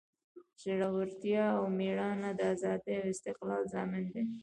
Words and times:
زړورتیا 0.61 1.45
او 1.57 1.63
میړانه 1.77 2.29
د 2.39 2.41
ازادۍ 2.53 2.95
او 2.99 3.07
استقلال 3.13 3.63
ضامن 3.73 4.03
دی. 4.13 4.23